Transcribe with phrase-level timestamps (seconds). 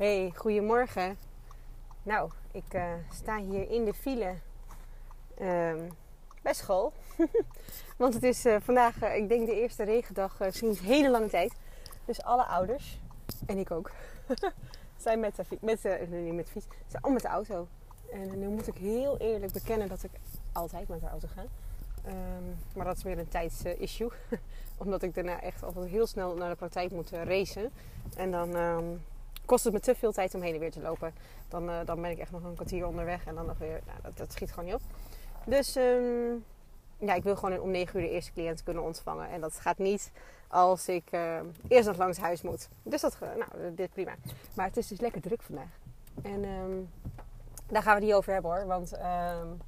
[0.00, 1.18] Hey, goedemorgen.
[2.02, 4.34] Nou, ik uh, sta hier in de file
[5.40, 5.88] um,
[6.42, 6.92] bij school.
[7.98, 11.52] Want het is uh, vandaag, uh, ik denk, de eerste regendag sinds hele lange tijd.
[12.04, 13.00] Dus alle ouders,
[13.46, 13.90] en ik ook,
[14.96, 17.68] zijn met de, met de, nee, met de fiets, zijn allemaal met de auto.
[18.12, 20.10] En nu moet ik heel eerlijk bekennen dat ik
[20.52, 21.44] altijd met de auto ga.
[22.06, 24.10] Um, maar dat is weer een tijdsissue.
[24.82, 27.70] Omdat ik daarna echt altijd heel snel naar de praktijk moet racen.
[28.16, 29.00] En dan um,
[29.50, 31.14] kost het me te veel tijd om heen en weer te lopen.
[31.48, 33.80] Dan, uh, dan ben ik echt nog een kwartier onderweg en dan nog weer.
[33.86, 34.80] Nou, dat, dat schiet gewoon niet op.
[35.44, 36.44] Dus um,
[36.98, 39.28] ja, ik wil gewoon om 9 uur de eerste cliënt kunnen ontvangen.
[39.28, 40.12] En dat gaat niet
[40.48, 42.68] als ik uh, eerst nog langs huis moet.
[42.82, 44.14] Dus dat, nou, dit prima.
[44.54, 45.78] Maar het is dus lekker druk vandaag.
[46.22, 46.90] En um,
[47.66, 48.66] daar gaan we niet over hebben hoor.
[48.66, 49.60] Want um,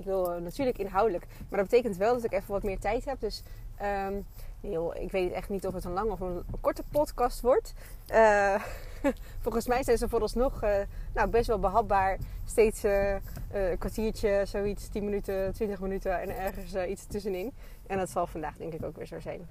[0.00, 1.26] ik wil uh, natuurlijk inhoudelijk.
[1.48, 3.20] Maar dat betekent wel dat ik even wat meer tijd heb.
[3.20, 3.42] Dus
[3.82, 4.26] um,
[4.60, 7.72] nee, ik weet echt niet of het een lange of een, korte podcast wordt.
[8.12, 8.62] Uh,
[9.44, 10.76] volgens mij zijn ze vooralsnog uh,
[11.14, 12.18] nou, best wel behapbaar.
[12.44, 17.52] Steeds een kwartiertje, zoiets, 10 minuten, 20 minuten en ergens iets tussenin.
[17.86, 19.48] En dat zal vandaag denk ik ook weer zo zijn.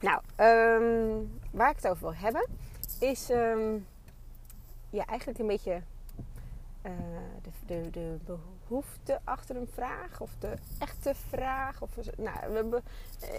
[0.00, 0.20] Nou,
[0.80, 2.46] um, waar ik het over wil hebben
[3.00, 3.86] is um,
[4.90, 5.82] eigenlijk een beetje
[7.42, 8.18] de, de, de
[8.68, 11.82] behoefte achter een vraag of de echte vraag.
[11.82, 12.82] Of, nou, we,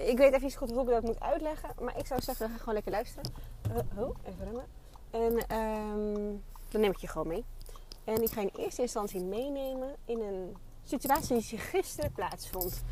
[0.08, 2.74] ik weet even niet goed hoe ik dat moet uitleggen, maar ik zou zeggen, gewoon
[2.74, 3.32] lekker luisteren.
[3.98, 4.66] Oh, even remmen.
[5.12, 7.46] En um, dan neem ik je gewoon mee.
[8.04, 12.84] En ik ga in eerste instantie meenemen in een situatie die gisteren plaatsvond.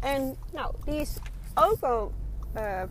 [0.00, 1.16] En nou, die is
[1.54, 2.12] ook wel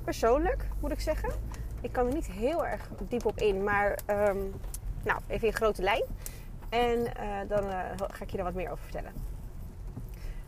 [0.04, 1.34] persoonlijk, moet ik zeggen.
[1.82, 4.54] Ik kan er niet heel erg diep op in, maar um,
[5.04, 6.04] nou, even in grote lijn.
[6.74, 9.12] En uh, dan uh, ga ik je er wat meer over vertellen.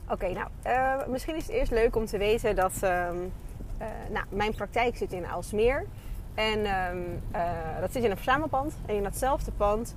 [0.09, 3.33] Oké, nou, uh, misschien is het eerst leuk om te weten dat um,
[4.09, 5.85] nou, mijn praktijk zit in Alsmeer.
[6.33, 7.21] En um,
[7.79, 8.77] dat zit in een verzamelpand.
[8.85, 9.95] En in datzelfde pand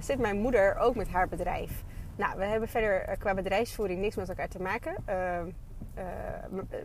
[0.00, 1.82] zit mijn moeder ook met haar bedrijf.
[2.16, 4.94] Nou, we hebben verder qua bedrijfsvoering niks met elkaar te maken.
[5.04, 5.46] Ehm,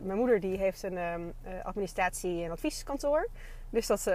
[0.03, 3.27] mijn moeder die heeft een administratie- en advieskantoor.
[3.69, 4.07] Dus dat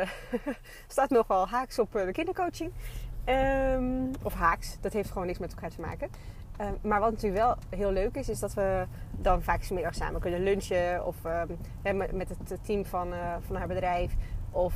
[0.87, 2.73] staat nogal haaks op de kindercoaching.
[3.27, 6.09] Um, of haaks, dat heeft gewoon niks met elkaar te maken.
[6.61, 10.21] Um, maar wat natuurlijk wel heel leuk is, is dat we dan vaak smiddag samen
[10.21, 11.07] kunnen lunchen.
[11.07, 14.15] Of um, met het team van, uh, van haar bedrijf.
[14.51, 14.75] Of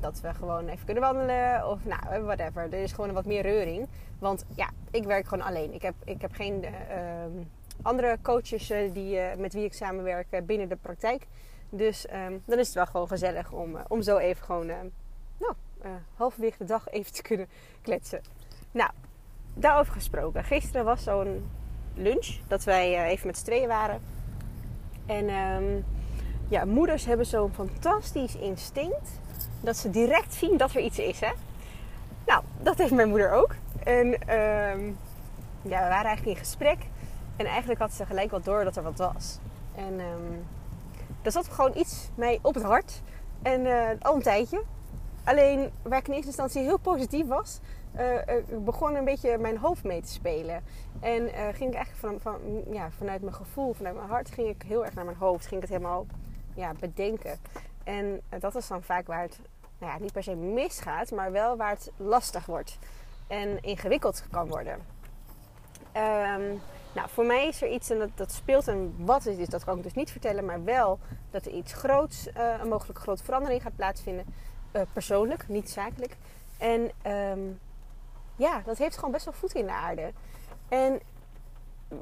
[0.00, 1.68] dat we gewoon even kunnen wandelen.
[1.68, 2.62] Of nou, whatever.
[2.62, 3.88] Er is gewoon wat meer reuring.
[4.18, 5.74] Want ja, ik werk gewoon alleen.
[5.74, 6.64] Ik heb, ik heb geen
[7.82, 11.26] andere coaches die, met wie ik samenwerk binnen de praktijk.
[11.70, 12.06] Dus
[12.44, 14.70] dan is het wel gewoon gezellig om, om zo even gewoon
[15.84, 17.48] uh, halverwege de dag even te kunnen
[17.82, 18.20] kletsen.
[18.70, 18.90] Nou,
[19.54, 20.44] daarover gesproken.
[20.44, 21.50] Gisteren was zo'n
[21.94, 24.00] lunch dat wij uh, even met z'n tweeën waren.
[25.06, 25.84] En um,
[26.48, 29.20] ja, moeders hebben zo'n fantastisch instinct
[29.60, 31.20] dat ze direct zien dat er iets is.
[31.20, 31.30] Hè?
[32.26, 33.54] Nou, dat heeft mijn moeder ook.
[33.84, 34.98] En um,
[35.62, 36.78] ja, we waren eigenlijk in gesprek.
[37.36, 39.38] En eigenlijk had ze gelijk wel door dat er wat was.
[39.74, 40.46] En um,
[41.22, 43.02] er zat gewoon iets mij op het hart.
[43.42, 44.62] En uh, al een tijdje.
[45.24, 47.60] Alleen waar ik in eerste instantie heel positief was,
[47.98, 48.18] uh,
[48.64, 50.64] begon een beetje mijn hoofd mee te spelen.
[51.00, 54.48] En uh, ging ik eigenlijk van, van, ja, vanuit mijn gevoel, vanuit mijn hart, ging
[54.48, 55.46] ik heel erg naar mijn hoofd.
[55.46, 56.06] Ging ik het helemaal
[56.54, 57.38] ja, bedenken.
[57.84, 59.38] En dat is dan vaak waar het
[59.78, 62.78] nou ja, niet per se misgaat, maar wel waar het lastig wordt
[63.26, 64.72] en ingewikkeld kan worden.
[65.96, 66.60] Um,
[66.94, 69.64] nou, voor mij is er iets en dat, dat speelt en wat is dit, dat
[69.64, 70.98] kan ik dus niet vertellen, maar wel
[71.30, 72.28] dat er iets groots,
[72.60, 74.24] een mogelijk grote verandering gaat plaatsvinden.
[74.76, 76.16] Uh, persoonlijk, niet zakelijk.
[76.58, 77.60] En um,
[78.36, 80.12] ja, dat heeft gewoon best wel voet in de aarde.
[80.68, 81.00] En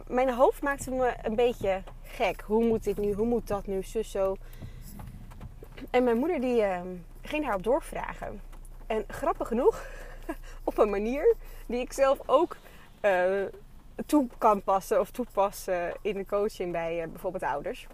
[0.06, 2.40] mijn hoofd maakte me een beetje gek.
[2.40, 3.12] Hoe moet dit nu?
[3.12, 3.82] Hoe moet dat nu?
[3.82, 4.36] Zus zo.
[5.90, 6.80] En mijn moeder die uh,
[7.22, 8.40] ging daarop doorvragen.
[8.86, 9.86] En grappig genoeg,
[10.64, 11.34] op een manier
[11.66, 12.56] die ik zelf ook
[13.00, 13.42] uh,
[14.06, 17.86] toe kan passen of toepassen in de coaching bij uh, bijvoorbeeld ouders.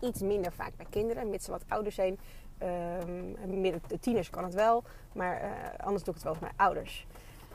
[0.00, 2.18] Iets minder vaak bij kinderen, mits ze wat ouder zijn.
[2.62, 6.54] Um, de tieners kan het wel, maar uh, anders doe ik het wel met mijn
[6.56, 7.06] ouders.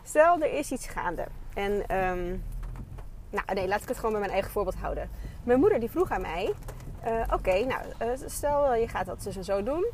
[0.03, 1.25] Stel, er is iets gaande.
[1.53, 2.43] En, um,
[3.29, 5.09] nou nee, laat ik het gewoon bij mijn eigen voorbeeld houden.
[5.43, 6.53] Mijn moeder die vroeg aan mij:
[7.05, 9.85] uh, Oké, nou, uh, stel je gaat dat dus en zo doen.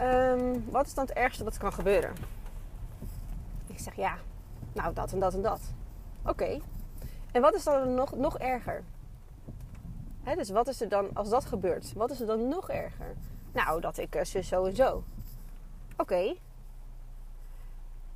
[0.00, 2.12] Um, wat is dan het ergste wat kan gebeuren?
[3.66, 4.16] Ik zeg ja,
[4.72, 5.60] nou dat en dat en dat.
[6.26, 6.60] Oké.
[7.32, 8.82] En wat is dan nog, nog erger?
[10.36, 13.14] Dus wat is er dan, als dat gebeurt, wat is er dan nog erger?
[13.54, 15.04] Nou, dat ik uh, zus zo en zo.
[15.96, 16.34] Oké.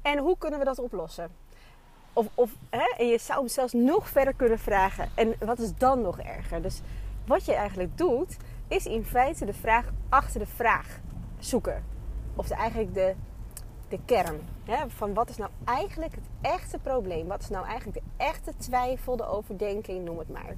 [0.02, 1.30] En hoe kunnen we dat oplossen?
[2.12, 5.10] Of, of hè, en je zou hem zelfs nog verder kunnen vragen.
[5.14, 6.62] En wat is dan nog erger?
[6.62, 6.80] Dus
[7.26, 8.36] wat je eigenlijk doet,
[8.68, 11.00] is in feite de vraag achter de vraag
[11.38, 11.84] zoeken.
[12.36, 13.14] Of eigenlijk de,
[13.88, 14.40] de kern.
[14.64, 14.90] Hè?
[14.90, 17.26] Van wat is nou eigenlijk het echte probleem?
[17.26, 20.54] Wat is nou eigenlijk de echte twijfel, de overdenking, noem het maar.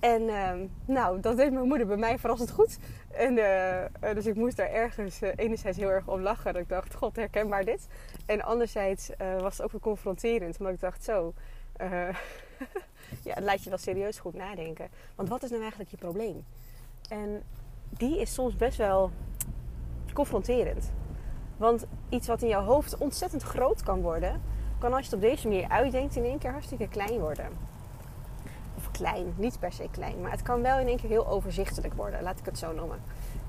[0.00, 2.78] En ehm, nou, dat deed mijn moeder bij mij verrassend goed.
[3.10, 6.52] En, eh, eh, dus ik moest daar ergens uh, enerzijds heel erg om lachen.
[6.52, 7.88] Dat ik dacht, god, herkenbaar dit.
[8.26, 9.10] En anderzijds
[9.40, 10.58] was het ook weer confronterend.
[10.58, 11.32] Omdat ik dacht, zo...
[13.24, 14.88] ja, het laat je wel serieus goed nadenken.
[15.14, 16.44] Want wat is nou eigenlijk je probleem?
[17.08, 17.42] En
[17.88, 19.10] die is soms best wel
[20.12, 20.92] confronterend.
[21.56, 24.42] Want iets wat in jouw hoofd ontzettend groot kan worden...
[24.78, 27.68] kan als je het op deze manier uitdenkt in één keer hartstikke klein worden
[28.98, 32.22] klein, niet per se klein, maar het kan wel in één keer heel overzichtelijk worden,
[32.22, 32.98] laat ik het zo noemen.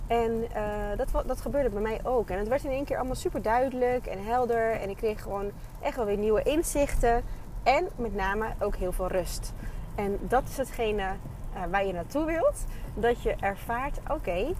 [0.08, 2.30] En uh, dat, dat gebeurde bij mij ook.
[2.30, 4.72] En het werd in één keer allemaal super duidelijk en helder.
[4.72, 5.52] En ik kreeg gewoon
[5.82, 7.24] echt wel weer nieuwe inzichten.
[7.64, 9.54] En met name ook heel veel rust.
[9.96, 12.66] En dat is hetgene uh, waar je naartoe wilt.
[12.94, 14.54] Dat je ervaart, oké,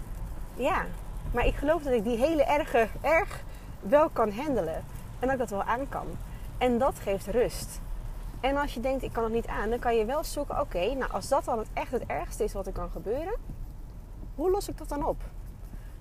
[0.56, 0.86] ja,
[1.32, 3.44] maar ik geloof dat ik die hele erge erg
[3.80, 4.84] wel kan handelen.
[5.20, 6.08] En dat ik dat wel aan kan.
[6.58, 7.80] En dat geeft rust.
[8.40, 10.94] En als je denkt, ik kan het niet aan, dan kan je wel zoeken, oké,
[10.94, 13.36] nou als dat dan echt het ergste is wat er kan gebeuren,
[14.36, 15.22] hoe los ik dat dan op?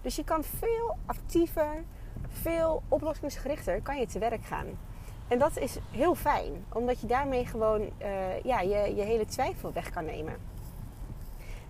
[0.02, 1.84] Dus je kan veel actiever,
[2.28, 4.66] veel oplossingsgerichter kan je te werk gaan.
[5.28, 9.72] En dat is heel fijn, omdat je daarmee gewoon uh, ja, je, je hele twijfel
[9.72, 10.36] weg kan nemen.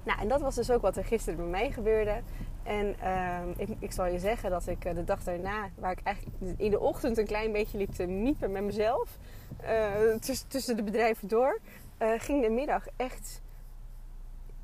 [0.03, 2.21] Nou, en dat was dus ook wat er gisteren bij mij gebeurde.
[2.69, 6.01] En uh, ik, ik, zal je zeggen dat ik eh, de dag daarna, waar ik
[6.03, 9.19] eigenlijk in de ochtend een klein beetje liep te miepen met mezelf,
[9.63, 10.15] uh,
[10.49, 11.59] tussen de bedrijven door,
[12.03, 13.41] uh, ging de middag echt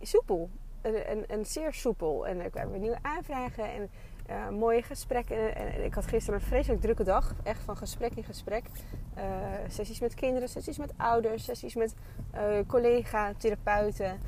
[0.00, 0.50] soepel.
[0.80, 2.26] En, en, zeer soepel.
[2.26, 3.90] En ik kwamen nieuwe aanvragen en
[4.54, 5.56] mooie gesprekken.
[5.56, 7.34] En, ik had gisteren een vreselijk drukke dag.
[7.42, 8.64] Echt van gesprek in gesprek.
[9.68, 11.94] sessies met kinderen, sessies met ouders, sessies met
[12.66, 14.20] collega, therapeuten.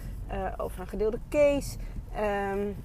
[0.56, 1.76] over een gedeelde case.
[2.52, 2.76] Um,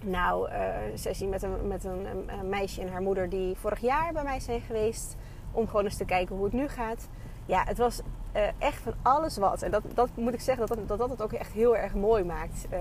[0.00, 2.06] nou, een sessie met, een, met een,
[2.48, 5.16] meisje en haar moeder die vorig jaar bij mij zijn geweest.
[5.52, 7.08] Om gewoon eens te kijken hoe het nu gaat.
[7.46, 8.00] Ja, het was
[8.36, 9.62] uh, echt van alles wat.
[9.62, 12.24] En dat, dat moet ik zeggen, dat dat, dat het ook echt heel erg mooi
[12.24, 12.66] maakt.
[12.72, 12.78] Uh,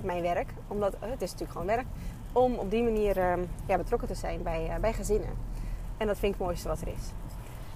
[0.00, 0.52] mijn werk.
[0.68, 1.86] Omdat, uh, het is natuurlijk gewoon werk.
[2.32, 3.16] Om op die manier
[3.66, 5.30] ja, betrokken te zijn bij, bij gezinnen.
[5.96, 7.12] En dat vind ik het mooiste wat er is.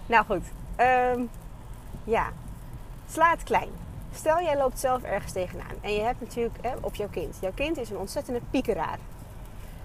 [0.06, 0.44] Nou goed.
[1.16, 1.28] Um,
[2.04, 2.28] ja.
[3.08, 3.68] Sla het klein.
[4.14, 5.75] Stel jij loopt zelf ergens tegenaan.
[5.81, 7.37] En je hebt natuurlijk hè, op jouw kind.
[7.40, 8.99] Jouw kind is een ontzettende piekeraar.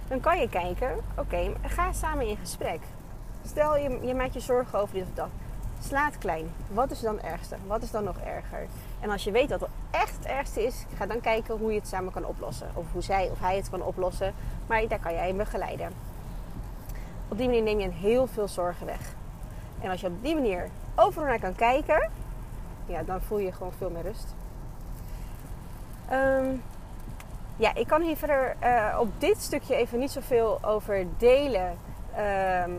[0.08, 2.80] Dan kan je kijken, oké, ga samen in gesprek.
[3.46, 5.30] Stel je, je maakt je zorgen over dit of dat.
[5.84, 6.52] Slaat klein.
[6.68, 7.56] Wat is dan het ergste?
[7.68, 8.68] Wat is dan nog erger?
[9.00, 11.88] En als je weet het echt het ergste is, ga dan kijken hoe je het
[11.88, 12.70] samen kan oplossen.
[12.74, 14.34] Of hoe zij of hij het kan oplossen.
[14.68, 15.92] Maar daar kan jij in begeleiden.
[17.28, 19.14] Op die manier neem je heel veel zorgen weg.
[19.82, 22.12] En als je op die manier overal naar kan kijken,
[22.90, 24.36] ja, dan voel je gewoon veel meer rust.
[26.12, 26.62] Um,
[27.56, 31.78] ja, ik kan hier verder uh, op dit stukje even niet zoveel over delen.
[32.66, 32.78] Um,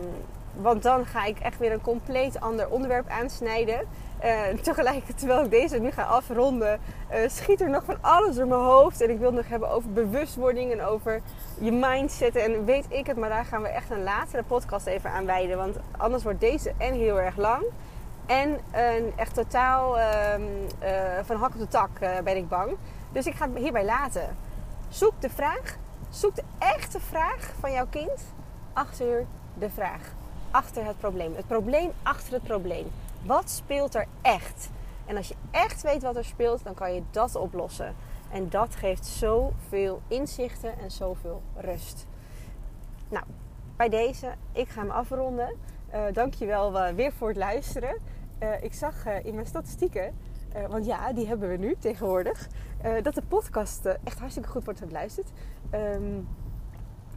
[0.53, 3.79] want dan ga ik echt weer een compleet ander onderwerp aansnijden.
[4.23, 6.79] Uh, tegelijk, terwijl ik deze nu ga afronden,
[7.11, 9.01] uh, schiet er nog van alles door mijn hoofd.
[9.01, 11.21] En ik wil het nog hebben over bewustwording en over
[11.59, 12.35] je mindset.
[12.35, 15.57] En weet ik het, maar daar gaan we echt een latere podcast even aan wijden.
[15.57, 17.63] Want anders wordt deze en heel erg lang.
[18.31, 20.47] En een echt totaal um,
[20.83, 20.89] uh,
[21.23, 22.77] van hak op de tak ben ik bang.
[23.11, 24.37] Dus ik ga het hierbij laten.
[24.89, 25.77] Zoek de vraag,
[26.09, 28.21] zoek de echte vraag van jouw kind
[28.73, 30.13] achter de vraag
[30.51, 31.35] achter het probleem.
[31.35, 32.91] Het probleem achter het probleem.
[33.25, 34.69] Wat speelt er echt?
[35.05, 37.95] En als je echt weet wat er speelt, dan kan je dat oplossen.
[38.31, 42.07] En dat geeft zoveel inzichten en zoveel rust.
[43.09, 43.23] Nou,
[43.75, 45.57] bij deze, ik ga hem afronden.
[45.93, 47.97] Uh, dankjewel uh, weer voor het luisteren.
[48.43, 50.13] Uh, ik zag in mijn statistieken,
[50.69, 52.47] want ja, die hebben we nu tegenwoordig,
[53.01, 55.31] dat de podcast echt hartstikke goed wordt geluisterd.
[55.73, 56.27] Um,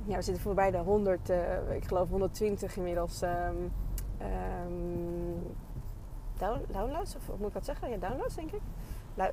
[0.07, 3.73] ja, we zitten voorbij de 100, uh, eh, ik geloof 120 inmiddels um,
[4.23, 5.57] um,
[6.71, 7.17] downloads.
[7.17, 7.91] Of, moet ik dat zeggen?
[7.91, 8.61] Ja, downloads denk ik.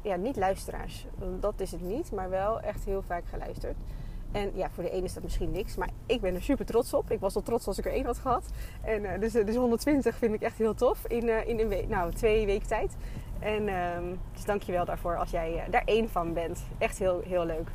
[0.02, 1.08] Ja, niet luisteraars.
[1.40, 3.78] Dat is het niet, maar wel echt heel vaak geluisterd.
[4.32, 6.94] En ja, voor de ene is dat misschien niks, maar ik ben er super trots
[6.94, 7.12] op.
[7.12, 8.46] Ik was al trots als ik er één had gehad.
[8.82, 12.12] En uh, dus, dus 120 vind ik echt heel tof in, uh, in een nou,
[12.12, 12.96] twee weken tijd.
[13.40, 13.66] En
[14.34, 16.64] dus dank je wel daarvoor als jij daar één van bent.
[16.78, 17.70] Echt heel, heel leuk.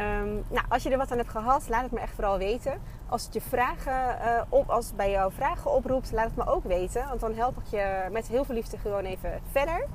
[0.00, 2.80] Um, nou, als je er wat aan hebt gehad, laat het me echt vooral weten.
[3.08, 7.08] Als het je vragen op, als bij jou vragen oproept, laat het me ook weten.
[7.08, 9.86] Want dan help ik je met heel veel liefde gewoon even verder.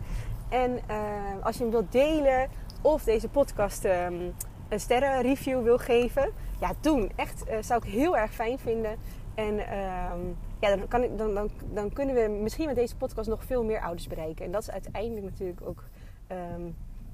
[0.49, 2.49] En uh, als je hem wilt delen
[2.81, 3.87] of deze podcast
[4.69, 7.11] een sterrenreview wil geven, ja, doen.
[7.15, 8.97] Echt, uh, zou ik heel erg fijn vinden.
[9.35, 13.29] En um, ja, dan, kan ik, dan, dan, dan kunnen we misschien met deze podcast
[13.29, 14.45] nog veel meer ouders bereiken.
[14.45, 15.83] En dat is uiteindelijk natuurlijk ook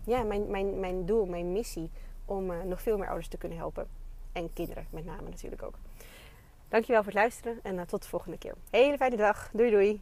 [0.06, 1.90] ja, mijn, mijn, mijn doel, mijn missie
[2.26, 3.88] om uh, nog veel meer ouders te kunnen helpen.
[4.32, 5.76] En kinderen met name natuurlijk ook.
[6.70, 8.54] Dankjewel voor het luisteren en tot de volgende keer.
[8.70, 9.50] Hele fijne dag.
[9.54, 10.02] Doei doei.